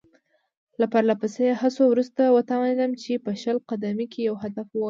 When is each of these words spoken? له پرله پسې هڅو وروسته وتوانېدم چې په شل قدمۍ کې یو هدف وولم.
له 0.79 0.85
پرله 0.91 1.15
پسې 1.21 1.45
هڅو 1.61 1.83
وروسته 1.89 2.21
وتوانېدم 2.35 2.91
چې 3.01 3.11
په 3.25 3.31
شل 3.41 3.57
قدمۍ 3.69 4.07
کې 4.13 4.21
یو 4.29 4.35
هدف 4.43 4.65
وولم. 4.69 4.79